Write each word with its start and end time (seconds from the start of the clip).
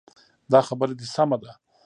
دا 0.51 0.59
خبره 0.67 0.93
دې 0.99 1.07
سمه 1.15 1.37
ده. 1.41 1.51